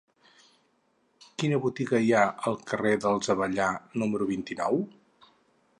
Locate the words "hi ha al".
2.05-2.57